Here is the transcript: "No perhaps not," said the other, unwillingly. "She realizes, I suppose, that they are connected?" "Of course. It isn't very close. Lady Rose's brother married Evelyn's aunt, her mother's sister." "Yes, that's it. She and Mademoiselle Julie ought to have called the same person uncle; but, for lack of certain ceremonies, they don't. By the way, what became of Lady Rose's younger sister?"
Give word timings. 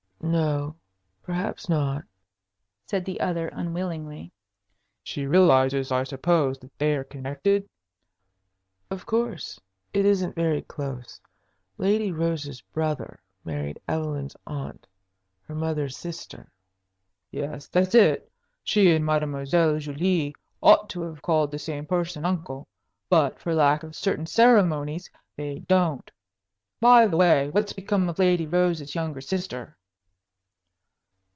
"No 0.23 0.75
perhaps 1.23 1.67
not," 1.67 2.03
said 2.85 3.05
the 3.05 3.19
other, 3.19 3.47
unwillingly. 3.47 4.31
"She 5.01 5.25
realizes, 5.25 5.91
I 5.91 6.03
suppose, 6.03 6.59
that 6.59 6.77
they 6.77 6.95
are 6.95 7.03
connected?" 7.03 7.67
"Of 8.91 9.07
course. 9.07 9.59
It 9.93 10.05
isn't 10.05 10.35
very 10.35 10.61
close. 10.61 11.19
Lady 11.79 12.11
Rose's 12.11 12.61
brother 12.61 13.19
married 13.43 13.79
Evelyn's 13.87 14.35
aunt, 14.45 14.85
her 15.47 15.55
mother's 15.55 15.97
sister." 15.97 16.51
"Yes, 17.31 17.67
that's 17.67 17.95
it. 17.95 18.31
She 18.63 18.95
and 18.95 19.03
Mademoiselle 19.03 19.79
Julie 19.79 20.35
ought 20.61 20.87
to 20.91 21.01
have 21.01 21.23
called 21.23 21.49
the 21.49 21.59
same 21.59 21.87
person 21.87 22.25
uncle; 22.25 22.67
but, 23.09 23.39
for 23.39 23.55
lack 23.55 23.81
of 23.81 23.95
certain 23.95 24.27
ceremonies, 24.27 25.09
they 25.35 25.59
don't. 25.67 26.11
By 26.79 27.07
the 27.07 27.17
way, 27.17 27.49
what 27.49 27.75
became 27.75 28.07
of 28.07 28.19
Lady 28.19 28.45
Rose's 28.45 28.93
younger 28.93 29.19
sister?" 29.21 29.75